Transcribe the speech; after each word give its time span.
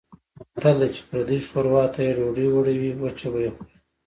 متل 0.55 0.75
دی: 0.79 0.87
چې 0.95 1.01
پردۍ 1.07 1.37
شوروا 1.47 1.83
ته 1.93 1.99
یې 2.05 2.11
ډوډۍ 2.17 2.47
وړوې 2.51 2.91
وچه 3.01 3.27
به 3.31 3.39
یې 3.45 3.51
خورې. 3.55 3.71